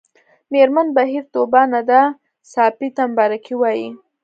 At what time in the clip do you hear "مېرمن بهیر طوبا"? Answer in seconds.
0.51-1.61